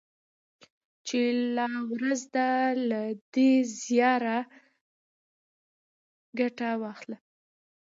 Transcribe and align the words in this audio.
چي 1.07 1.21
لا 1.55 1.67
ورځ 1.91 2.21
ده 2.35 2.49
له 2.89 3.01
دې 3.33 3.51
زياره 3.81 4.39
ګټه 6.39 6.69
واخله 6.81 7.17